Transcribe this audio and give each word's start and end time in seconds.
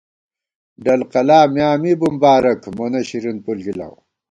ڈل 0.83 1.01
قلا 1.11 1.39
میاں 1.53 1.75
می 1.81 1.91
بُمبارَک 1.99 2.61
مونہ 2.75 3.01
شرین 3.07 3.37
پُݪ 3.45 3.57
گِلاؤ 3.65 3.95